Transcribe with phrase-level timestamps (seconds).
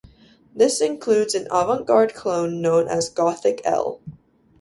[0.55, 4.01] This includes an AvantGarde clone known as "Gothic L".